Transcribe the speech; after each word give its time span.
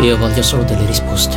Io 0.00 0.16
voglio 0.16 0.42
solo 0.42 0.62
delle 0.62 0.86
risposte. 0.86 1.36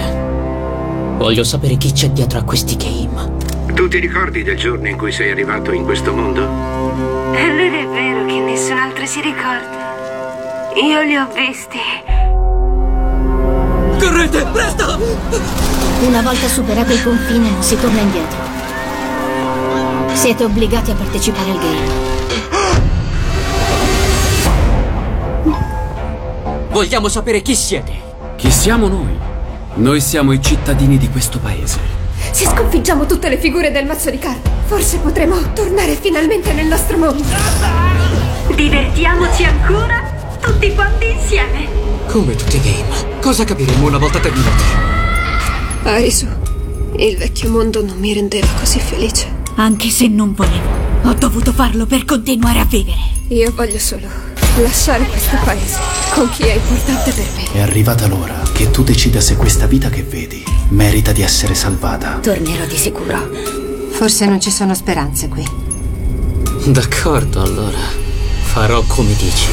Voglio 1.17 1.43
sapere 1.43 1.77
chi 1.77 1.91
c'è 1.91 2.09
dietro 2.11 2.37
a 2.37 2.43
questi 2.43 2.77
game. 2.77 3.73
Tu 3.73 3.87
ti 3.87 3.97
ricordi 3.97 4.43
del 4.43 4.55
giorno 4.55 4.87
in 4.87 4.97
cui 4.97 5.11
sei 5.11 5.31
arrivato 5.31 5.71
in 5.71 5.83
questo 5.83 6.13
mondo? 6.13 6.45
Non 6.45 7.35
è 7.35 7.87
vero 7.87 8.25
che 8.25 8.39
nessun 8.39 8.77
altro 8.77 9.03
si 9.07 9.19
ricorda. 9.21 10.71
Io 10.75 11.01
li 11.01 11.17
ho 11.17 11.27
visti. 11.33 11.79
Correte, 13.99 14.45
presto! 14.51 14.99
Una 16.05 16.21
volta 16.21 16.47
superato 16.47 16.93
il 16.93 17.03
confine 17.03 17.49
non 17.49 17.63
si 17.63 17.79
torna 17.79 17.99
indietro. 17.99 18.39
Siete 20.13 20.43
obbligati 20.43 20.91
a 20.91 20.95
partecipare 20.95 21.49
al 21.49 21.57
game. 21.57 22.09
Vogliamo 26.69 27.07
sapere 27.07 27.41
chi 27.41 27.55
siete. 27.55 28.10
Chi 28.41 28.49
siamo 28.49 28.87
noi? 28.87 29.15
Noi 29.75 30.01
siamo 30.01 30.31
i 30.31 30.41
cittadini 30.41 30.97
di 30.97 31.07
questo 31.09 31.37
paese. 31.37 31.77
Se 32.31 32.45
sconfiggiamo 32.45 33.05
tutte 33.05 33.29
le 33.29 33.37
figure 33.37 33.69
del 33.69 33.85
mazzo 33.85 34.09
di 34.09 34.17
carte, 34.17 34.49
forse 34.65 34.97
potremo 34.97 35.53
tornare 35.53 35.93
finalmente 35.93 36.51
nel 36.51 36.65
nostro 36.65 36.97
mondo. 36.97 37.23
Divertiamoci 38.55 39.43
ancora 39.43 40.01
tutti 40.41 40.73
quanti 40.73 41.11
insieme. 41.11 41.67
Come 42.07 42.33
tutti 42.33 42.55
i 42.55 42.61
game. 42.61 43.19
Cosa 43.21 43.43
capiremo 43.43 43.85
una 43.85 43.99
volta 43.99 44.19
terminati? 44.19 44.63
Arisu, 45.83 46.25
il 46.97 47.17
vecchio 47.17 47.51
mondo 47.51 47.85
non 47.85 47.99
mi 47.99 48.11
rendeva 48.11 48.47
così 48.57 48.79
felice. 48.79 49.27
Anche 49.57 49.89
se 49.89 50.07
non 50.07 50.33
volevo, 50.33 50.67
ho 51.03 51.13
dovuto 51.13 51.53
farlo 51.53 51.85
per 51.85 52.05
continuare 52.05 52.57
a 52.57 52.65
vivere. 52.65 52.97
Io 53.27 53.53
voglio 53.53 53.77
solo 53.77 54.30
lasciare 54.57 55.05
questo 55.05 55.37
paese 55.43 55.79
con 56.13 56.29
chi 56.29 56.43
è 56.43 56.53
importante 56.53 57.11
per 57.11 57.25
me. 57.35 57.51
È 57.53 57.61
arrivata 57.61 58.07
l'ora 58.07 58.41
che 58.53 58.69
tu 58.69 58.83
decida 58.83 59.21
se 59.21 59.35
questa 59.35 59.65
vita 59.65 59.89
che 59.89 60.03
vedi 60.03 60.43
merita 60.69 61.11
di 61.11 61.21
essere 61.21 61.55
salvata. 61.55 62.19
Tornerò 62.21 62.65
di 62.65 62.77
sicuro. 62.77 63.29
Forse 63.91 64.25
non 64.25 64.39
ci 64.39 64.51
sono 64.51 64.73
speranze 64.73 65.27
qui. 65.27 65.45
D'accordo, 66.65 67.41
allora. 67.41 67.79
Farò 68.43 68.83
come 68.83 69.13
dici. 69.15 69.47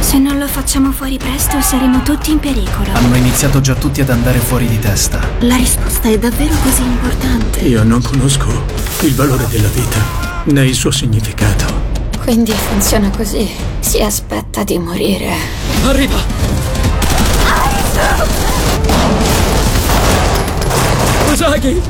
Se 0.00 0.18
non 0.18 0.38
lo 0.38 0.46
facciamo 0.46 0.90
fuori 0.92 1.18
presto 1.18 1.60
saremo 1.60 2.02
tutti 2.02 2.30
in 2.30 2.38
pericolo. 2.38 2.92
Hanno 2.92 3.16
iniziato 3.16 3.60
già 3.60 3.74
tutti 3.74 4.00
ad 4.00 4.10
andare 4.10 4.38
fuori 4.38 4.66
di 4.66 4.78
testa. 4.78 5.20
La 5.40 5.56
risposta 5.56 6.08
è 6.08 6.18
davvero 6.18 6.54
così 6.62 6.82
importante. 6.82 7.60
Io 7.60 7.82
non 7.82 8.02
conosco 8.02 8.64
il 9.02 9.14
valore 9.14 9.46
della 9.48 9.68
vita, 9.68 10.42
né 10.44 10.64
il 10.64 10.74
suo 10.74 10.90
significato. 10.90 11.87
Quindi 12.28 12.52
funziona 12.52 13.08
così. 13.08 13.48
Si 13.80 14.02
aspetta 14.02 14.62
di 14.62 14.78
morire. 14.78 15.32
Arriva! 15.84 16.18
Usagi! 21.32 21.80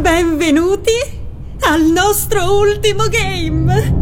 Benvenuti 0.00 0.90
al 1.60 1.82
nostro 1.82 2.60
ultimo 2.60 3.08
game! 3.08 3.94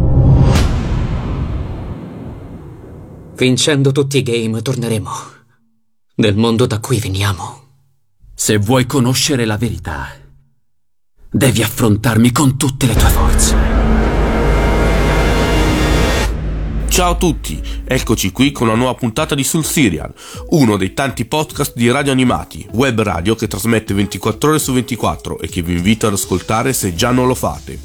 Vincendo 3.35 3.91
tutti 3.91 4.19
i 4.19 4.23
game 4.23 4.61
torneremo 4.61 5.11
nel 6.15 6.37
mondo 6.37 6.65
da 6.65 6.79
cui 6.79 6.97
veniamo. 6.97 7.57
Se 8.33 8.55
vuoi 8.57 8.85
conoscere 8.85 9.43
la 9.43 9.57
verità, 9.57 10.27
devi 11.31 11.61
affrontarmi 11.61 12.31
con 12.31 12.57
tutte 12.57 12.87
le 12.87 12.95
tue 12.95 13.09
forze. 13.09 13.55
Ciao 16.87 17.11
a 17.11 17.15
tutti, 17.15 17.61
eccoci 17.85 18.31
qui 18.31 18.51
con 18.51 18.67
una 18.67 18.75
nuova 18.75 18.95
puntata 18.95 19.35
di 19.35 19.43
Sul 19.43 19.63
Serial, 19.63 20.11
uno 20.49 20.75
dei 20.75 20.93
tanti 20.93 21.25
podcast 21.25 21.73
di 21.75 21.89
radio 21.91 22.11
animati, 22.11 22.67
web 22.71 23.01
radio 23.01 23.35
che 23.35 23.47
trasmette 23.47 23.93
24 23.93 24.49
ore 24.49 24.59
su 24.59 24.73
24 24.73 25.39
e 25.39 25.47
che 25.47 25.61
vi 25.61 25.73
invito 25.73 26.07
ad 26.07 26.13
ascoltare 26.13 26.73
se 26.73 26.95
già 26.95 27.11
non 27.11 27.27
lo 27.27 27.35
fate. 27.35 27.79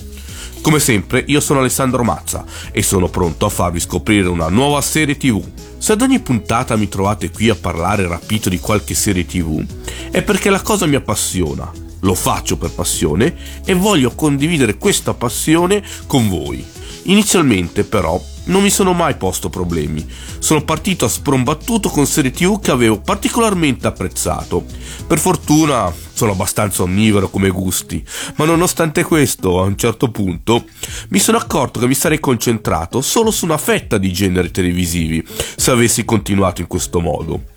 Come 0.63 0.79
sempre, 0.79 1.23
io 1.27 1.41
sono 1.41 1.61
Alessandro 1.61 2.03
Mazza 2.03 2.47
e 2.73 2.83
sono 2.83 3.09
pronto 3.09 3.45
a 3.45 3.51
farvi 3.51 3.79
scoprire 3.79 4.29
una 4.29 4.49
nuova 4.49 4.81
serie 4.81 5.19
TV. 5.19 5.45
Se 5.77 5.93
ad 5.93 6.01
ogni 6.01 6.21
puntata 6.21 6.75
mi 6.77 6.89
trovate 6.89 7.31
qui 7.31 7.51
a 7.51 7.55
parlare 7.55 8.09
rapito 8.09 8.49
di 8.49 8.59
qualche 8.59 8.95
serie 8.95 9.27
TV, 9.27 9.63
è 10.11 10.23
perché 10.23 10.49
la 10.49 10.63
cosa 10.63 10.87
mi 10.87 10.95
appassiona. 10.95 11.84
Lo 12.05 12.15
faccio 12.15 12.59
per 12.59 12.71
passione 12.71 13.35
e 13.65 13.75
voglio 13.75 14.15
condividere 14.15 14.77
questa 14.77 15.15
passione 15.15 15.83
con 16.07 16.29
voi. 16.29 16.65
Inizialmente, 17.05 17.83
però, 17.85 18.23
non 18.45 18.63
mi 18.63 18.71
sono 18.71 18.93
mai 18.93 19.17
posto 19.17 19.49
problemi. 19.49 20.07
Sono 20.39 20.65
partito 20.65 21.05
a 21.05 21.09
sprombattuto 21.09 21.89
con 21.89 22.07
serie 22.07 22.31
TV 22.31 22.61
che 22.61 22.71
avevo 22.71 23.01
particolarmente 23.01 23.87
apprezzato. 23.87 24.65
Per 25.07 25.19
fortuna 25.19 25.93
sono 26.13 26.33
abbastanza 26.33 26.83
onnivoro 26.83 27.29
come 27.29 27.49
gusti, 27.49 28.05
ma 28.37 28.45
nonostante 28.45 29.03
questo, 29.03 29.61
a 29.61 29.65
un 29.65 29.77
certo 29.77 30.11
punto, 30.11 30.65
mi 31.09 31.19
sono 31.19 31.39
accorto 31.39 31.81
che 31.81 31.87
mi 31.87 31.95
sarei 31.95 32.21
concentrato 32.21 33.01
solo 33.01 33.31
su 33.31 33.45
una 33.45 33.59
fetta 33.59 33.99
di 33.99 34.13
generi 34.13 34.51
televisivi 34.51 35.27
se 35.57 35.71
avessi 35.71 36.05
continuato 36.05 36.61
in 36.61 36.67
questo 36.67 37.01
modo. 37.01 37.53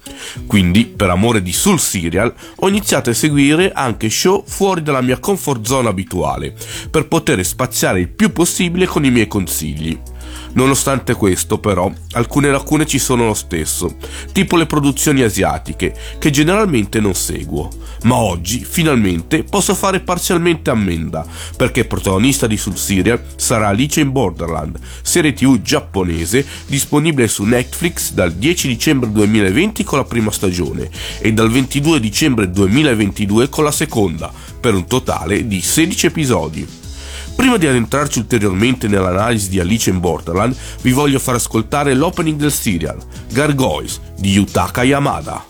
Quindi, 0.47 0.85
per 0.85 1.09
amore 1.09 1.41
di 1.41 1.53
Soul 1.53 1.79
Serial, 1.79 2.33
ho 2.55 2.67
iniziato 2.67 3.09
a 3.09 3.13
seguire 3.13 3.71
anche 3.71 4.09
show 4.09 4.43
fuori 4.45 4.81
dalla 4.81 5.01
mia 5.01 5.19
comfort 5.19 5.65
zone 5.65 5.89
abituale, 5.89 6.55
per 6.89 7.07
poter 7.07 7.45
spaziare 7.45 7.99
il 7.99 8.09
più 8.09 8.31
possibile 8.31 8.87
con 8.87 9.05
i 9.05 9.11
miei 9.11 9.27
consigli. 9.27 9.99
Nonostante 10.53 11.13
questo, 11.13 11.59
però, 11.59 11.91
alcune 12.11 12.49
lacune 12.49 12.85
ci 12.85 12.99
sono 12.99 13.25
lo 13.25 13.33
stesso, 13.33 13.95
tipo 14.31 14.55
le 14.55 14.65
produzioni 14.65 15.21
asiatiche, 15.21 15.95
che 16.17 16.29
generalmente 16.29 16.99
non 16.99 17.13
seguo. 17.13 17.69
Ma 18.03 18.15
oggi, 18.15 18.63
finalmente, 18.63 19.43
posso 19.43 19.75
fare 19.75 19.99
parzialmente 19.99 20.69
ammenda, 20.69 21.25
perché 21.55 21.85
protagonista 21.85 22.47
di 22.47 22.57
Sul 22.57 22.77
Serial 22.77 23.21
sarà 23.35 23.67
Alice 23.67 23.99
in 23.99 24.11
Borderland, 24.11 24.79
serie 25.01 25.33
tv 25.33 25.61
giapponese 25.61 26.45
disponibile 26.67 27.27
su 27.27 27.43
Netflix 27.43 28.13
dal 28.13 28.33
10 28.33 28.67
dicembre 28.67 29.11
2020 29.11 29.83
con 29.83 29.99
la 29.99 30.05
prima 30.05 30.31
stagione 30.31 30.89
e 31.19 31.33
dal 31.33 31.49
22 31.49 31.99
dicembre 31.99 32.49
2022 32.49 33.49
con 33.49 33.63
la 33.63 33.71
seconda, 33.71 34.31
per 34.59 34.73
un 34.73 34.85
totale 34.87 35.47
di 35.47 35.61
16 35.61 36.05
episodi. 36.05 36.86
Prima 37.37 37.57
di 37.57 37.67
addentrarci 37.67 38.17
ulteriormente 38.17 38.87
nell'analisi 38.87 39.49
di 39.49 39.59
Alice 39.59 39.91
in 39.91 39.99
Borderland, 39.99 40.57
vi 40.81 40.91
voglio 40.91 41.19
far 41.19 41.35
ascoltare 41.35 41.93
l'opening 41.93 42.39
del 42.39 42.51
serial, 42.51 42.97
Gargoyles, 43.31 44.01
di 44.17 44.31
Yutaka 44.31 44.83
Yamada. 44.83 45.45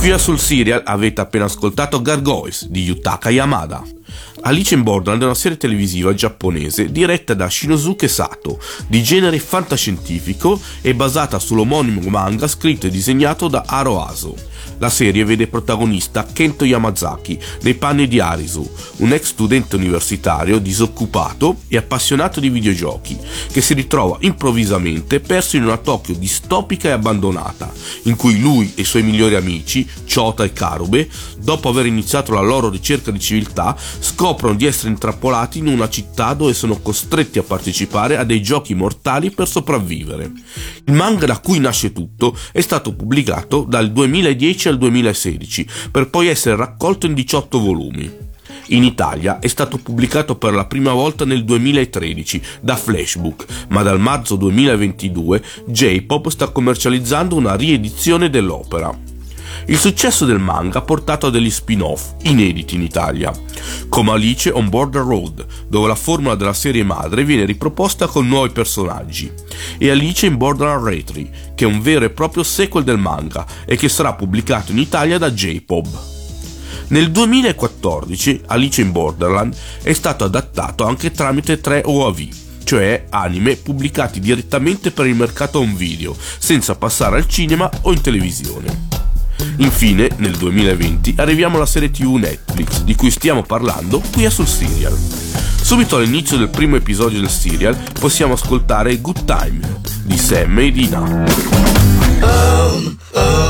Qui 0.00 0.12
a 0.12 0.16
Sul 0.16 0.38
Serial 0.38 0.80
avete 0.82 1.20
appena 1.20 1.44
ascoltato 1.44 2.00
Gargoyles 2.00 2.68
di 2.68 2.84
Yutaka 2.84 3.28
Yamada. 3.28 3.82
Alice 4.40 4.72
in 4.72 4.82
Borderland 4.82 5.20
è 5.20 5.26
una 5.26 5.34
serie 5.34 5.58
televisiva 5.58 6.14
giapponese 6.14 6.90
diretta 6.90 7.34
da 7.34 7.50
Shinosuke 7.50 8.08
Sato, 8.08 8.58
di 8.86 9.02
genere 9.02 9.38
fantascientifico 9.38 10.58
e 10.80 10.94
basata 10.94 11.38
sull'omonimo 11.38 12.00
manga 12.08 12.48
scritto 12.48 12.86
e 12.86 12.90
disegnato 12.90 13.48
da 13.48 13.64
Haro 13.66 14.02
Aso. 14.02 14.34
La 14.80 14.88
serie 14.88 15.24
vede 15.26 15.46
protagonista 15.46 16.24
Kento 16.24 16.64
Yamazaki 16.64 17.38
nei 17.62 17.74
panni 17.74 18.08
di 18.08 18.18
Arisu, 18.18 18.66
un 18.96 19.12
ex 19.12 19.24
studente 19.24 19.76
universitario 19.76 20.58
disoccupato 20.58 21.58
e 21.68 21.76
appassionato 21.76 22.40
di 22.40 22.48
videogiochi, 22.48 23.18
che 23.52 23.60
si 23.60 23.74
ritrova 23.74 24.16
improvvisamente 24.20 25.20
perso 25.20 25.56
in 25.56 25.64
una 25.64 25.76
Tokyo 25.76 26.14
distopica 26.14 26.88
e 26.88 26.92
abbandonata, 26.92 27.70
in 28.04 28.16
cui 28.16 28.40
lui 28.40 28.72
e 28.74 28.80
i 28.80 28.84
suoi 28.84 29.02
migliori 29.02 29.34
amici, 29.34 29.86
Chota 30.10 30.44
e 30.44 30.54
Karube, 30.54 31.10
dopo 31.38 31.68
aver 31.68 31.84
iniziato 31.84 32.32
la 32.32 32.40
loro 32.40 32.70
ricerca 32.70 33.10
di 33.10 33.20
civiltà, 33.20 33.76
scoprono 33.98 34.54
di 34.54 34.64
essere 34.64 34.88
intrappolati 34.88 35.58
in 35.58 35.66
una 35.66 35.90
città 35.90 36.32
dove 36.32 36.54
sono 36.54 36.80
costretti 36.80 37.38
a 37.38 37.42
partecipare 37.42 38.16
a 38.16 38.24
dei 38.24 38.40
giochi 38.40 38.74
mortali 38.74 39.30
per 39.30 39.46
sopravvivere. 39.46 40.32
Il 40.84 40.94
manga 40.94 41.26
da 41.26 41.38
cui 41.38 41.58
nasce 41.58 41.92
tutto 41.92 42.36
è 42.52 42.60
stato 42.60 42.94
pubblicato 42.94 43.64
dal 43.68 43.92
2010 43.92 44.68
al 44.68 44.78
2016, 44.78 45.68
per 45.90 46.08
poi 46.10 46.28
essere 46.28 46.56
raccolto 46.56 47.06
in 47.06 47.14
18 47.14 47.60
volumi. 47.60 48.28
In 48.68 48.84
Italia 48.84 49.40
è 49.40 49.48
stato 49.48 49.78
pubblicato 49.78 50.36
per 50.36 50.54
la 50.54 50.66
prima 50.66 50.92
volta 50.92 51.24
nel 51.24 51.44
2013 51.44 52.40
da 52.60 52.76
Flashbook, 52.76 53.66
ma 53.68 53.82
dal 53.82 53.98
marzo 53.98 54.36
2022 54.36 55.42
J-Pop 55.66 56.28
sta 56.28 56.48
commercializzando 56.48 57.34
una 57.34 57.56
riedizione 57.56 58.30
dell'opera. 58.30 59.09
Il 59.66 59.78
successo 59.78 60.24
del 60.24 60.38
manga 60.38 60.78
ha 60.78 60.82
portato 60.82 61.26
a 61.26 61.30
degli 61.30 61.50
spin-off 61.50 62.14
inediti 62.22 62.74
in 62.74 62.82
Italia, 62.82 63.32
come 63.88 64.10
Alice 64.12 64.50
on 64.50 64.68
Border 64.68 65.02
Road, 65.02 65.46
dove 65.68 65.88
la 65.88 65.94
formula 65.94 66.34
della 66.34 66.52
serie 66.52 66.82
madre 66.82 67.24
viene 67.24 67.44
riproposta 67.44 68.06
con 68.06 68.26
nuovi 68.26 68.50
personaggi, 68.50 69.30
e 69.78 69.90
Alice 69.90 70.26
in 70.26 70.36
Borderland 70.36 70.84
Retry, 70.84 71.30
che 71.54 71.64
è 71.64 71.68
un 71.68 71.80
vero 71.80 72.04
e 72.04 72.10
proprio 72.10 72.42
sequel 72.42 72.84
del 72.84 72.98
manga 72.98 73.46
e 73.64 73.76
che 73.76 73.88
sarà 73.88 74.14
pubblicato 74.14 74.72
in 74.72 74.78
Italia 74.78 75.18
da 75.18 75.30
J-Pop. 75.30 75.86
Nel 76.88 77.12
2014 77.12 78.42
Alice 78.46 78.80
in 78.80 78.90
Borderland 78.90 79.54
è 79.82 79.92
stato 79.92 80.24
adattato 80.24 80.84
anche 80.84 81.12
tramite 81.12 81.60
tre 81.60 81.82
OAV, 81.84 82.28
cioè 82.64 83.06
anime 83.10 83.54
pubblicati 83.56 84.18
direttamente 84.18 84.90
per 84.90 85.06
il 85.06 85.14
mercato 85.14 85.60
home 85.60 85.74
video, 85.74 86.16
senza 86.38 86.74
passare 86.74 87.16
al 87.16 87.28
cinema 87.28 87.70
o 87.82 87.92
in 87.92 88.00
televisione. 88.00 89.09
Infine, 89.56 90.08
nel 90.16 90.36
2020, 90.36 91.14
arriviamo 91.16 91.56
alla 91.56 91.66
serie 91.66 91.90
TV 91.90 92.14
Netflix, 92.14 92.82
di 92.82 92.94
cui 92.94 93.10
stiamo 93.10 93.42
parlando 93.42 94.02
qui 94.12 94.24
a 94.24 94.30
sul 94.30 94.46
serial. 94.46 94.96
Subito 95.62 95.96
all'inizio 95.96 96.36
del 96.36 96.48
primo 96.48 96.76
episodio 96.76 97.20
del 97.20 97.30
serial 97.30 97.76
possiamo 97.98 98.32
ascoltare 98.32 99.00
Good 99.00 99.24
Time 99.24 99.80
di 100.04 100.18
Sam 100.18 100.58
e 100.58 100.72
Dina. 100.72 101.26
Oh, 102.22 102.96
oh, 103.12 103.49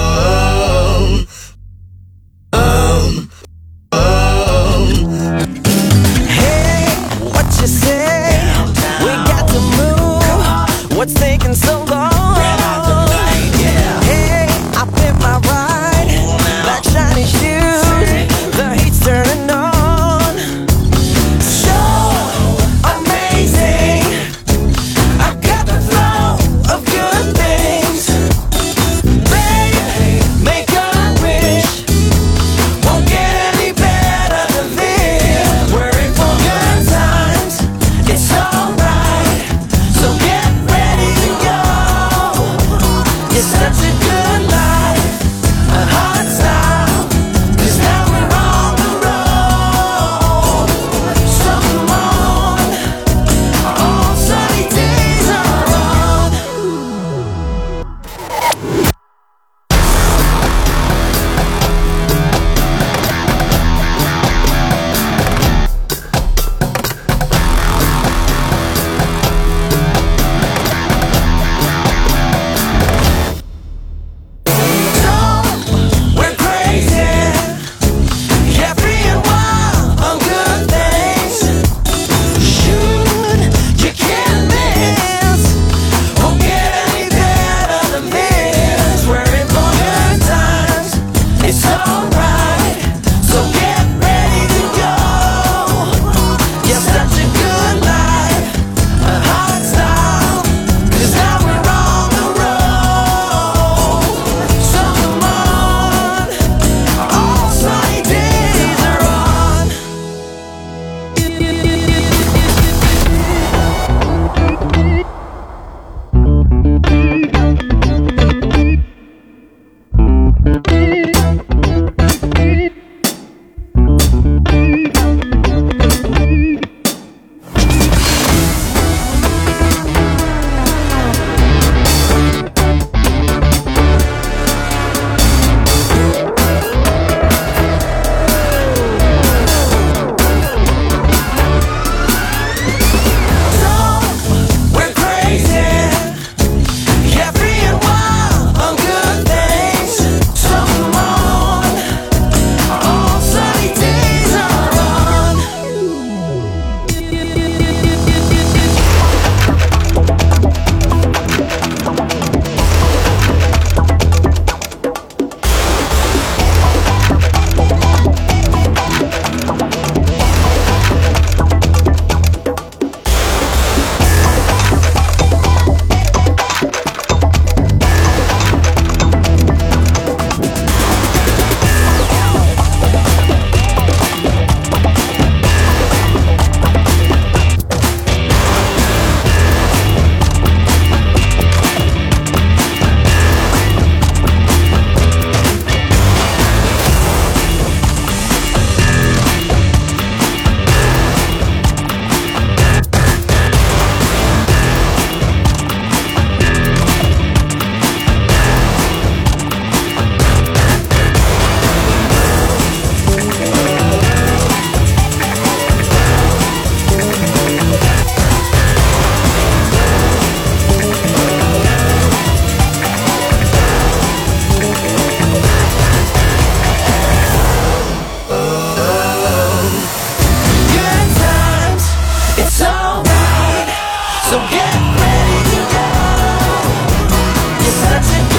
that's 237.90 238.14
it. 238.14 238.29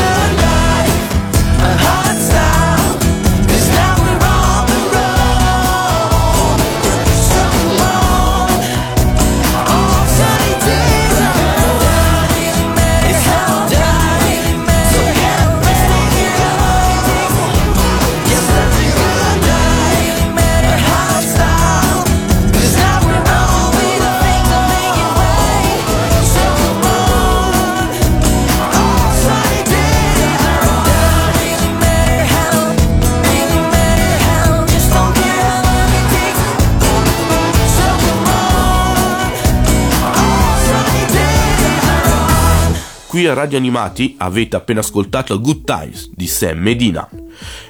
Qui 43.22 43.30
a 43.30 43.36
Radio 43.36 43.60
Animati 43.60 44.16
avete 44.18 44.56
appena 44.56 44.80
ascoltato 44.80 45.40
Good 45.40 45.64
Times 45.64 46.10
di 46.12 46.26
Sam 46.26 46.58
Medina. 46.58 47.08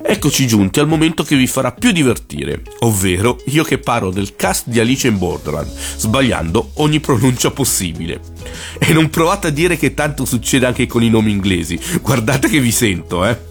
Eccoci 0.02 0.48
giunti 0.48 0.80
al 0.80 0.88
momento 0.88 1.24
che 1.24 1.36
vi 1.36 1.46
farà 1.46 1.74
più 1.74 1.92
divertire, 1.92 2.62
ovvero 2.80 3.38
io 3.48 3.66
che 3.66 3.78
parlo 3.78 4.12
del 4.12 4.38
cast 4.38 4.70
di 4.70 4.80
Alice 4.80 5.10
in 5.10 5.18
Borderland, 5.18 5.70
sbagliando 5.98 6.72
ogni 6.76 7.02
pronuncia 7.02 7.52
possibile. 7.52 8.22
E 8.80 8.94
non 8.94 9.10
provate 9.10 9.48
a 9.48 9.50
dire 9.50 9.76
che 9.76 9.94
tanto 9.94 10.24
succede 10.24 10.68
anche 10.68 10.88
con 10.88 11.04
i 11.04 11.10
nomi 11.10 11.32
inglesi, 11.32 11.78
guardate 12.02 12.48
che 12.48 12.62
vi 12.62 12.72
sento, 12.72 13.26
eh. 13.26 13.51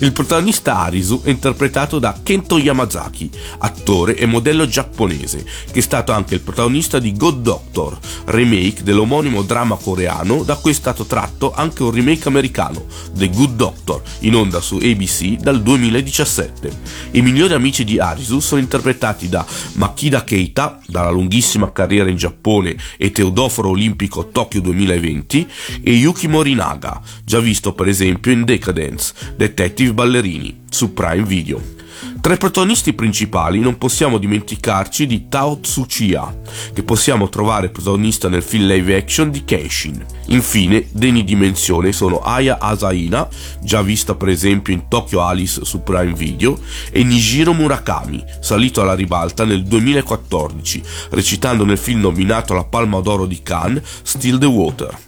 Il 0.00 0.12
protagonista 0.12 0.78
Arisu 0.78 1.22
è 1.22 1.30
interpretato 1.30 1.98
da 1.98 2.18
Kento 2.22 2.58
Yamazaki, 2.58 3.30
attore 3.58 4.16
e 4.16 4.26
modello 4.26 4.66
giapponese, 4.66 5.44
che 5.70 5.78
è 5.78 5.82
stato 5.82 6.12
anche 6.12 6.34
il 6.34 6.40
protagonista 6.40 6.98
di 6.98 7.16
God 7.16 7.42
Doctor, 7.42 7.98
remake 8.26 8.82
dell'omonimo 8.82 9.42
dramma 9.42 9.76
coreano 9.76 10.42
da 10.42 10.56
cui 10.56 10.72
è 10.72 10.74
stato 10.74 11.04
tratto 11.04 11.52
anche 11.52 11.82
un 11.82 11.90
remake 11.90 12.28
americano, 12.28 12.86
The 13.14 13.28
Good 13.30 13.54
Doctor, 13.54 14.02
in 14.20 14.34
onda 14.34 14.60
su 14.60 14.76
ABC 14.76 15.36
dal 15.36 15.62
2017. 15.62 16.70
I 17.12 17.22
migliori 17.22 17.54
amici 17.54 17.84
di 17.84 17.98
Arisu 17.98 18.40
sono 18.40 18.60
interpretati 18.60 19.28
da 19.28 19.44
Makida 19.74 20.24
Keita, 20.24 20.80
dalla 20.86 21.10
lunghissima 21.10 21.72
carriera 21.72 22.10
in 22.10 22.16
Giappone 22.16 22.76
e 22.96 23.10
Teodoforo 23.10 23.70
Olimpico 23.70 24.28
Tokyo 24.28 24.60
2020, 24.60 25.46
e 25.82 25.92
Yuki 25.92 26.28
Morinaga, 26.28 27.00
già 27.24 27.40
visto 27.40 27.72
per 27.72 27.88
esempio 27.88 28.32
in 28.32 28.44
Decadence, 28.44 29.14
Detective 29.36 29.67
Ballerini 29.92 30.62
su 30.68 30.92
Prime 30.92 31.24
Video. 31.24 31.76
Tra 32.20 32.34
i 32.34 32.38
protagonisti 32.38 32.92
principali 32.92 33.60
non 33.60 33.78
possiamo 33.78 34.18
dimenticarci 34.18 35.06
di 35.06 35.28
Tao 35.28 35.60
Tsuchiya, 35.60 36.36
che 36.72 36.82
possiamo 36.82 37.28
trovare 37.28 37.70
protagonista 37.70 38.28
nel 38.28 38.42
film 38.42 38.66
live 38.66 38.96
action 38.96 39.30
di 39.30 39.44
Kenshin. 39.44 40.04
Infine, 40.26 40.86
degni 40.90 41.24
di 41.24 41.34
menzione 41.34 41.92
sono 41.92 42.20
Aya 42.20 42.58
Asaina, 42.60 43.28
già 43.60 43.82
vista 43.82 44.14
per 44.14 44.28
esempio 44.28 44.72
in 44.72 44.88
Tokyo 44.88 45.22
Alice 45.22 45.64
su 45.64 45.82
Prime 45.82 46.12
Video, 46.12 46.58
e 46.90 47.02
Nijiro 47.02 47.52
Murakami, 47.52 48.24
salito 48.40 48.80
alla 48.80 48.94
ribalta 48.94 49.44
nel 49.44 49.64
2014, 49.64 50.82
recitando 51.10 51.64
nel 51.64 51.78
film 51.78 52.00
nominato 52.00 52.52
alla 52.52 52.64
Palma 52.64 53.00
d'Oro 53.00 53.26
di 53.26 53.42
Cannes, 53.42 53.82
Still 54.02 54.38
the 54.38 54.46
Water. 54.46 55.06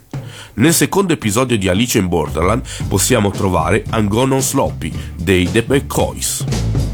Nel 0.54 0.74
secondo 0.74 1.12
episodio 1.12 1.56
di 1.56 1.68
Alice 1.68 1.98
in 1.98 2.08
Borderland 2.08 2.62
possiamo 2.88 3.30
trovare 3.30 3.84
on 4.34 4.42
Sloppy 4.42 4.92
dei 5.16 5.50
The 5.50 5.64
McCoys. 5.66 6.44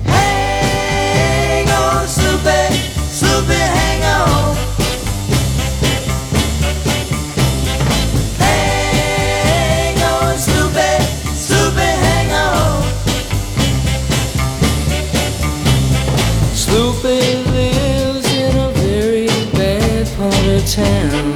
Hang 0.04 1.68
on, 1.68 2.06
Sloopy, 2.06 2.78
Sloopy, 3.10 3.54
hang 3.54 4.02
on. 4.02 4.56
Hang 20.76 21.35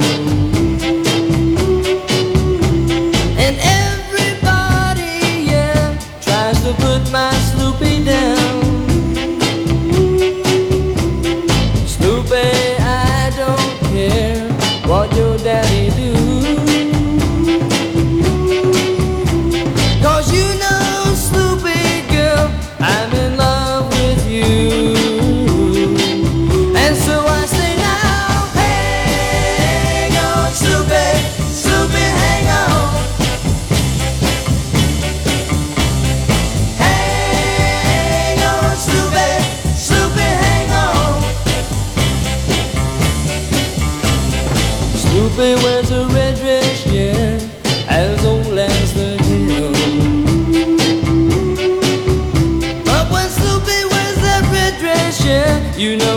You 55.81 55.97
know 55.97 56.10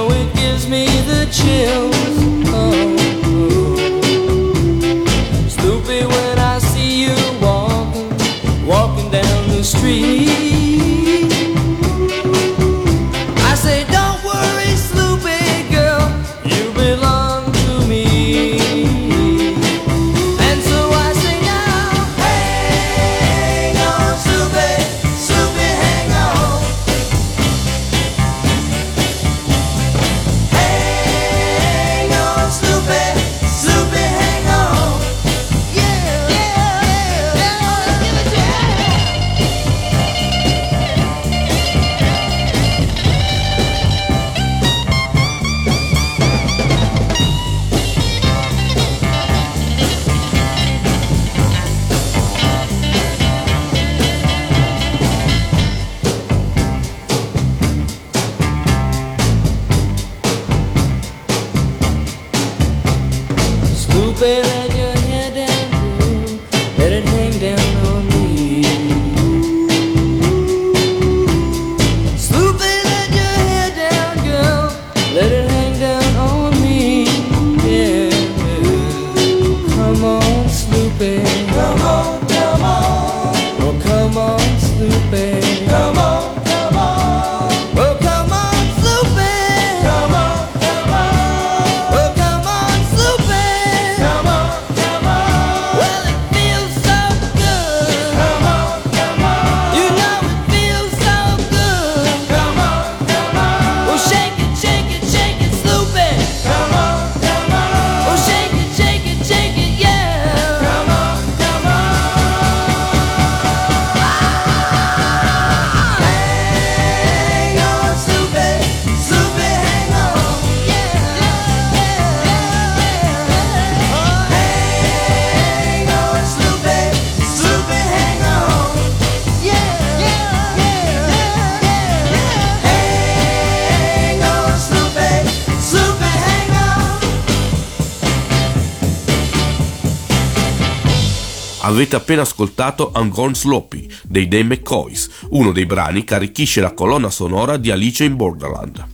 Avete 141.74 141.96
appena 141.96 142.22
ascoltato 142.22 142.92
I'm 142.94 143.08
Gone 143.08 143.34
Sloppy 143.34 143.88
dei 144.04 144.28
Dave 144.28 144.44
McCoys, 144.44 145.10
uno 145.30 145.50
dei 145.50 145.66
brani 145.66 146.04
che 146.04 146.14
arricchisce 146.14 146.60
la 146.60 146.72
colonna 146.72 147.10
sonora 147.10 147.56
di 147.56 147.72
Alice 147.72 148.04
in 148.04 148.14
Borderland. 148.14 148.86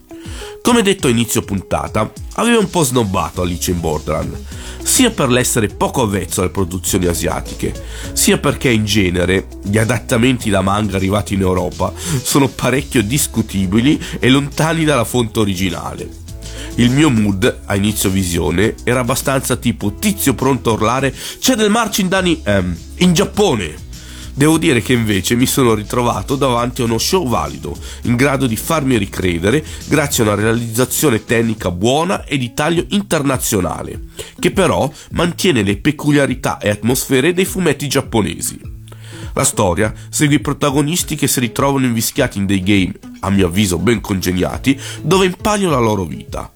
Come 0.62 0.80
detto 0.80 1.06
a 1.06 1.10
inizio 1.10 1.42
puntata, 1.42 2.10
avevo 2.36 2.60
un 2.60 2.70
po' 2.70 2.82
snobbato 2.82 3.42
Alice 3.42 3.70
in 3.70 3.80
Borderland, 3.80 4.34
sia 4.82 5.10
per 5.10 5.28
l'essere 5.28 5.66
poco 5.68 6.00
avvezzo 6.00 6.40
alle 6.40 6.48
produzioni 6.48 7.04
asiatiche, 7.04 7.74
sia 8.14 8.38
perché 8.38 8.70
in 8.70 8.86
genere 8.86 9.46
gli 9.62 9.76
adattamenti 9.76 10.48
da 10.48 10.62
manga 10.62 10.96
arrivati 10.96 11.34
in 11.34 11.42
Europa 11.42 11.92
sono 11.94 12.48
parecchio 12.48 13.02
discutibili 13.02 14.02
e 14.18 14.30
lontani 14.30 14.84
dalla 14.84 15.04
fonte 15.04 15.38
originale. 15.38 16.19
Il 16.76 16.90
mio 16.90 17.10
mood 17.10 17.60
a 17.66 17.74
inizio 17.74 18.10
visione 18.10 18.74
era 18.84 19.00
abbastanza 19.00 19.56
tipo 19.56 19.94
tizio 19.94 20.34
pronto 20.34 20.70
a 20.70 20.72
urlare 20.74 21.14
c'è 21.38 21.54
del 21.54 21.70
Marcindani 21.70 22.40
ehm, 22.44 22.76
in 22.98 23.12
Giappone. 23.12 23.88
Devo 24.32 24.58
dire 24.58 24.80
che 24.80 24.92
invece 24.92 25.34
mi 25.34 25.46
sono 25.46 25.74
ritrovato 25.74 26.36
davanti 26.36 26.80
a 26.80 26.84
uno 26.84 26.98
show 26.98 27.28
valido, 27.28 27.76
in 28.02 28.16
grado 28.16 28.46
di 28.46 28.56
farmi 28.56 28.96
ricredere 28.96 29.62
grazie 29.86 30.22
a 30.22 30.28
una 30.28 30.40
realizzazione 30.40 31.24
tecnica 31.24 31.70
buona 31.70 32.24
e 32.24 32.38
di 32.38 32.54
taglio 32.54 32.86
internazionale, 32.88 34.00
che 34.38 34.50
però 34.50 34.90
mantiene 35.10 35.62
le 35.62 35.76
peculiarità 35.76 36.58
e 36.58 36.70
atmosfere 36.70 37.34
dei 37.34 37.44
fumetti 37.44 37.88
giapponesi. 37.88 38.79
La 39.34 39.44
storia 39.44 39.92
segue 40.08 40.36
i 40.36 40.40
protagonisti 40.40 41.14
che 41.14 41.28
si 41.28 41.40
ritrovano 41.40 41.86
invischiati 41.86 42.38
in 42.38 42.46
dei 42.46 42.62
game, 42.62 42.92
a 43.20 43.30
mio 43.30 43.46
avviso 43.46 43.78
ben 43.78 44.00
congegnati, 44.00 44.78
dove 45.02 45.26
impagliano 45.26 45.72
la 45.72 45.80
loro 45.80 46.04
vita. 46.04 46.50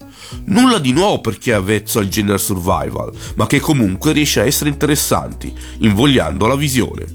Nulla 0.45 0.79
di 0.79 0.91
nuovo 0.91 1.21
per 1.21 1.37
chi 1.37 1.51
è 1.51 1.53
avvezzo 1.53 1.99
al 1.99 2.07
genere 2.07 2.37
survival, 2.37 3.11
ma 3.35 3.47
che 3.47 3.59
comunque 3.59 4.11
riesce 4.11 4.41
a 4.41 4.45
essere 4.45 4.69
interessanti, 4.69 5.53
invogliando 5.79 6.47
la 6.47 6.55
visione. 6.55 7.05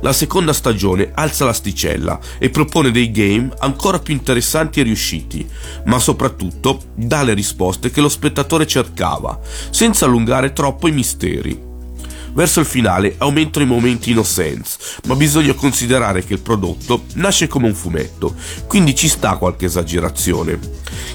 La 0.00 0.12
seconda 0.12 0.52
stagione 0.52 1.10
alza 1.12 1.44
l'asticella 1.44 2.18
e 2.38 2.50
propone 2.50 2.90
dei 2.90 3.10
game 3.10 3.52
ancora 3.58 3.98
più 3.98 4.14
interessanti 4.14 4.80
e 4.80 4.84
riusciti, 4.84 5.46
ma 5.86 5.98
soprattutto 5.98 6.82
dà 6.94 7.22
le 7.22 7.34
risposte 7.34 7.90
che 7.90 8.00
lo 8.00 8.08
spettatore 8.08 8.66
cercava, 8.66 9.40
senza 9.70 10.04
allungare 10.04 10.52
troppo 10.52 10.86
i 10.88 10.92
misteri. 10.92 11.70
Verso 12.34 12.60
il 12.60 12.66
finale 12.66 13.14
aumentano 13.18 13.64
i 13.66 13.68
momenti 13.68 14.10
innocence, 14.10 14.78
ma 15.06 15.14
bisogna 15.14 15.52
considerare 15.52 16.24
che 16.24 16.32
il 16.32 16.40
prodotto 16.40 17.04
nasce 17.14 17.46
come 17.46 17.66
un 17.66 17.74
fumetto, 17.74 18.34
quindi 18.66 18.94
ci 18.94 19.08
sta 19.08 19.36
qualche 19.36 19.66
esagerazione. 19.66 20.58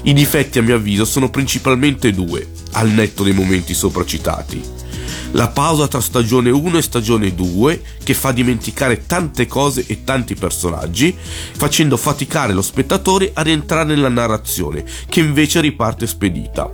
I 0.02 0.12
difetti 0.12 0.58
a 0.58 0.62
mio 0.62 0.76
avviso 0.76 1.04
sono 1.04 1.28
principalmente 1.28 2.12
due, 2.12 2.46
al 2.72 2.90
netto 2.90 3.24
dei 3.24 3.32
momenti 3.32 3.74
sopracitati. 3.74 4.62
La 5.32 5.48
pausa 5.48 5.88
tra 5.88 6.00
stagione 6.00 6.50
1 6.50 6.78
e 6.78 6.82
stagione 6.82 7.34
2 7.34 7.82
che 8.02 8.14
fa 8.14 8.32
dimenticare 8.32 9.04
tante 9.04 9.46
cose 9.46 9.84
e 9.86 10.04
tanti 10.04 10.34
personaggi, 10.34 11.14
facendo 11.18 11.96
faticare 11.96 12.52
lo 12.52 12.62
spettatore 12.62 13.32
a 13.34 13.42
rientrare 13.42 13.84
nella 13.84 14.08
narrazione, 14.08 14.84
che 15.08 15.20
invece 15.20 15.60
riparte 15.60 16.06
spedita. 16.06 16.70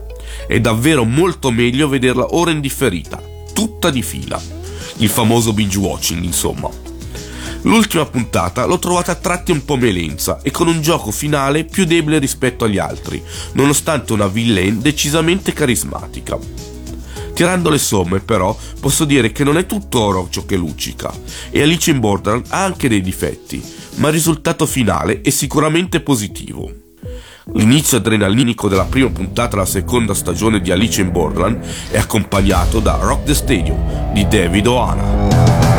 È 0.47 0.61
davvero 0.61 1.05
molto 1.05 1.51
meglio 1.51 1.89
vederla 1.89 2.35
ora 2.35 2.51
in 2.51 2.61
differita, 2.61 3.33
tutta 3.55 3.88
di 3.88 4.03
fila. 4.03 4.38
Il 4.99 5.09
famoso 5.09 5.55
binge 5.55 5.79
watching, 5.79 6.23
insomma. 6.23 6.69
L'ultima 7.62 8.05
puntata 8.05 8.67
l'ho 8.67 8.79
trovata 8.79 9.12
a 9.12 9.14
tratti 9.14 9.51
un 9.51 9.64
po' 9.64 9.77
melenza 9.77 10.40
e 10.43 10.51
con 10.51 10.69
un 10.69 10.83
gioco 10.83 11.11
finale 11.11 11.64
più 11.64 11.87
debole 11.87 12.19
rispetto 12.19 12.64
agli 12.64 12.77
altri, 12.77 13.23
nonostante 13.53 14.12
una 14.12 14.27
villain 14.27 14.83
decisamente 14.83 15.55
carismatica. 15.55 16.37
Tirando 17.33 17.71
le 17.71 17.79
somme, 17.79 18.21
però, 18.21 18.55
posso 18.79 19.07
dire 19.07 19.33
che 19.33 19.45
non 19.45 19.57
è 19.57 19.64
tutto 19.64 20.01
oro 20.01 20.29
ciò 20.31 20.45
che 20.45 20.57
luccica, 20.57 21.12
e 21.51 21.62
Alice 21.62 21.90
in 21.90 22.01
Borderland 22.01 22.47
ha 22.51 22.62
anche 22.62 22.88
dei 22.88 23.01
difetti, 23.01 23.62
ma 23.95 24.09
il 24.09 24.14
risultato 24.14 24.67
finale 24.67 25.23
è 25.23 25.31
sicuramente 25.31 26.01
positivo. 26.01 26.84
L'inizio 27.53 27.99
adrenalinico 27.99 28.69
della 28.69 28.85
prima 28.85 29.11
puntata 29.11 29.51
della 29.51 29.67
seconda 29.67 30.15
stagione 30.15 30.63
di 30.63 30.71
Alice 30.71 31.03
in 31.03 31.13
Borderland 31.13 31.61
è 31.91 31.99
accompagnato 31.99 32.81
da 32.81 32.97
Rock 32.99 33.25
the 33.25 33.35
Stadium 33.35 34.13
di 34.15 34.27
David 34.27 34.67
Oana. 34.67 35.74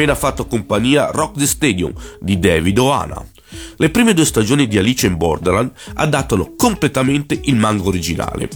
Appena 0.00 0.14
fatto 0.14 0.46
compagnia 0.46 1.10
Rock 1.10 1.36
the 1.36 1.46
Stadium 1.46 1.92
di 2.20 2.38
David 2.38 2.78
Oana. 2.78 3.22
Le 3.76 3.90
prime 3.90 4.14
due 4.14 4.24
stagioni 4.24 4.66
di 4.66 4.78
Alice 4.78 5.06
in 5.06 5.18
Borderland 5.18 5.72
adattano 5.94 6.54
completamente 6.56 7.38
il 7.44 7.56
manga 7.56 7.84
originale, 7.84 8.48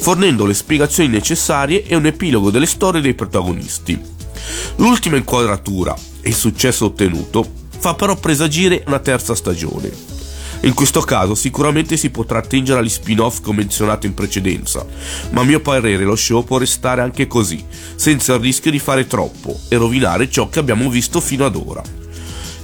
fornendo 0.00 0.44
le 0.44 0.54
spiegazioni 0.54 1.08
necessarie 1.08 1.84
e 1.84 1.94
un 1.94 2.06
epilogo 2.06 2.50
delle 2.50 2.66
storie 2.66 3.00
dei 3.00 3.14
protagonisti. 3.14 3.96
L'ultima 4.76 5.16
inquadratura 5.16 5.94
e 6.20 6.30
il 6.30 6.34
successo 6.34 6.86
ottenuto 6.86 7.48
fa 7.78 7.94
però 7.94 8.16
presagire 8.16 8.82
una 8.86 8.98
terza 8.98 9.36
stagione. 9.36 10.17
In 10.62 10.74
questo 10.74 11.00
caso 11.02 11.34
sicuramente 11.34 11.96
si 11.96 12.10
potrà 12.10 12.38
attingere 12.38 12.80
agli 12.80 12.88
spin-off 12.88 13.40
che 13.40 13.52
menzionato 13.52 14.06
in 14.06 14.14
precedenza, 14.14 14.84
ma 15.30 15.42
a 15.42 15.44
mio 15.44 15.60
parere 15.60 16.02
lo 16.04 16.16
show 16.16 16.44
può 16.44 16.58
restare 16.58 17.00
anche 17.00 17.26
così, 17.28 17.64
senza 17.94 18.34
il 18.34 18.40
rischio 18.40 18.70
di 18.70 18.78
fare 18.78 19.06
troppo 19.06 19.58
e 19.68 19.76
rovinare 19.76 20.28
ciò 20.28 20.48
che 20.48 20.58
abbiamo 20.58 20.90
visto 20.90 21.20
fino 21.20 21.44
ad 21.44 21.54
ora. 21.54 21.82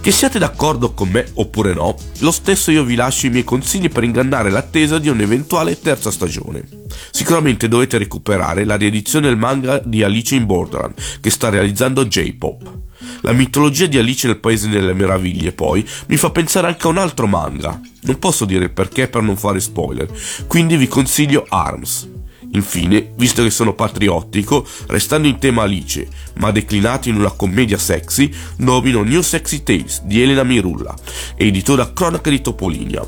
Che 0.00 0.10
siate 0.10 0.38
d'accordo 0.38 0.92
con 0.92 1.08
me 1.08 1.24
oppure 1.34 1.72
no, 1.72 1.96
lo 2.18 2.30
stesso 2.30 2.70
io 2.70 2.84
vi 2.84 2.94
lascio 2.94 3.26
i 3.26 3.30
miei 3.30 3.42
consigli 3.42 3.88
per 3.88 4.04
ingannare 4.04 4.50
l'attesa 4.50 4.98
di 4.98 5.08
un'eventuale 5.08 5.80
terza 5.80 6.10
stagione. 6.10 6.62
Sicuramente 7.10 7.68
dovete 7.68 7.96
recuperare 7.96 8.64
la 8.64 8.74
riedizione 8.74 9.28
del 9.28 9.38
manga 9.38 9.80
di 9.82 10.02
Alice 10.02 10.34
in 10.34 10.44
Borderland 10.44 10.94
che 11.22 11.30
sta 11.30 11.48
realizzando 11.48 12.04
J-Pop. 12.04 12.83
La 13.24 13.32
mitologia 13.32 13.86
di 13.86 13.96
Alice 13.96 14.26
nel 14.26 14.36
Paese 14.36 14.68
delle 14.68 14.92
Meraviglie, 14.92 15.52
poi, 15.52 15.82
mi 16.08 16.18
fa 16.18 16.28
pensare 16.28 16.66
anche 16.66 16.86
a 16.86 16.90
un 16.90 16.98
altro 16.98 17.26
manga. 17.26 17.80
Non 18.02 18.18
posso 18.18 18.44
dire 18.44 18.64
il 18.64 18.70
perché 18.70 19.08
per 19.08 19.22
non 19.22 19.38
fare 19.38 19.60
spoiler, 19.60 20.06
quindi 20.46 20.76
vi 20.76 20.86
consiglio 20.86 21.46
Arms. 21.48 22.06
Infine, 22.52 23.12
visto 23.16 23.42
che 23.42 23.48
sono 23.48 23.72
patriottico, 23.72 24.66
restando 24.88 25.26
in 25.26 25.38
tema 25.38 25.62
Alice, 25.62 26.06
ma 26.34 26.50
declinato 26.50 27.08
in 27.08 27.16
una 27.16 27.30
commedia 27.30 27.78
sexy, 27.78 28.30
nomino 28.58 29.02
New 29.02 29.22
Sexy 29.22 29.62
Tales 29.62 30.02
di 30.02 30.20
Elena 30.20 30.42
Mirulla, 30.42 30.94
editore 31.34 31.80
a 31.80 31.92
Cronache 31.92 32.28
di 32.28 32.42
Topolinia. 32.42 33.06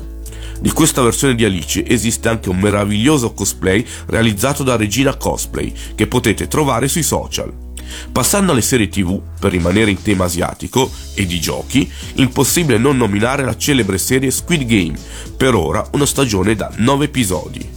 Di 0.59 0.71
questa 0.71 1.03
versione 1.03 1.35
di 1.35 1.45
Alice 1.45 1.85
esiste 1.85 2.27
anche 2.27 2.49
un 2.49 2.57
meraviglioso 2.57 3.33
cosplay 3.33 3.85
realizzato 4.07 4.63
da 4.63 4.77
Regina 4.77 5.15
Cosplay 5.15 5.71
che 5.93 6.07
potete 6.07 6.47
trovare 6.47 6.87
sui 6.87 7.03
social. 7.03 7.65
Passando 8.11 8.51
alle 8.51 8.61
serie 8.61 8.89
tv, 8.89 9.19
per 9.39 9.51
rimanere 9.51 9.91
in 9.91 10.01
tema 10.01 10.25
asiatico 10.25 10.91
e 11.13 11.25
di 11.25 11.39
giochi, 11.39 11.89
impossibile 12.15 12.77
non 12.77 12.97
nominare 12.97 13.43
la 13.43 13.57
celebre 13.57 13.97
serie 13.97 14.31
Squid 14.31 14.65
Game, 14.65 14.97
per 15.35 15.55
ora 15.55 15.87
una 15.93 16.05
stagione 16.05 16.55
da 16.55 16.71
9 16.75 17.05
episodi. 17.05 17.75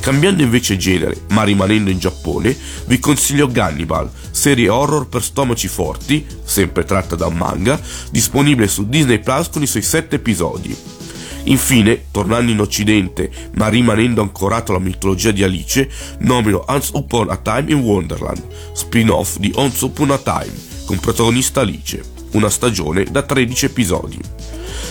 Cambiando 0.00 0.42
invece 0.42 0.78
genere, 0.78 1.24
ma 1.28 1.42
rimanendo 1.42 1.90
in 1.90 1.98
Giappone, 1.98 2.56
vi 2.86 2.98
consiglio 2.98 3.48
Gannibal, 3.48 4.10
serie 4.30 4.70
horror 4.70 5.08
per 5.08 5.22
stomaci 5.22 5.68
forti, 5.68 6.26
sempre 6.42 6.84
tratta 6.84 7.16
da 7.16 7.26
un 7.26 7.36
manga, 7.36 7.78
disponibile 8.10 8.66
su 8.66 8.88
Disney 8.88 9.18
Plus 9.18 9.50
con 9.50 9.62
i 9.62 9.66
suoi 9.66 9.82
7 9.82 10.16
episodi. 10.16 10.99
Infine, 11.44 12.06
tornando 12.10 12.50
in 12.50 12.60
Occidente, 12.60 13.30
ma 13.54 13.68
rimanendo 13.68 14.20
ancorato 14.20 14.72
alla 14.72 14.80
mitologia 14.80 15.30
di 15.30 15.42
Alice, 15.42 15.88
nomino 16.20 16.64
Once 16.68 16.90
Upon 16.94 17.30
a 17.30 17.36
Time 17.36 17.70
in 17.72 17.80
Wonderland, 17.80 18.42
spin-off 18.72 19.38
di 19.38 19.52
Once 19.54 19.84
Upon 19.84 20.10
a 20.10 20.18
Time, 20.18 20.52
con 20.84 20.98
protagonista 20.98 21.60
Alice, 21.60 22.02
una 22.32 22.50
stagione 22.50 23.04
da 23.04 23.22
13 23.22 23.64
episodi. 23.66 24.18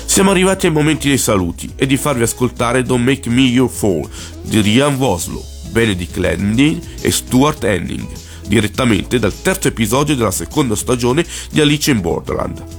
Siamo 0.06 0.32
arrivati 0.32 0.66
ai 0.66 0.72
momenti 0.72 1.08
dei 1.08 1.18
saluti 1.18 1.72
e 1.76 1.86
di 1.86 1.96
farvi 1.96 2.24
ascoltare 2.24 2.82
Don't 2.82 3.06
Make 3.06 3.30
Me 3.30 3.42
Your 3.44 3.70
Fall 3.70 4.10
di 4.42 4.60
Ryan 4.60 4.98
Voslo, 4.98 5.44
Benedict 5.70 6.18
Landing 6.18 6.82
e 7.02 7.12
Stuart 7.12 7.64
Henning, 7.64 8.08
direttamente 8.48 9.20
dal 9.20 9.40
terzo 9.42 9.68
episodio 9.68 10.16
della 10.16 10.32
seconda 10.32 10.76
stagione 10.76 11.24
di 11.52 11.62
Alice 11.62 11.92
in 11.92 12.02
Borderland. 12.02 12.79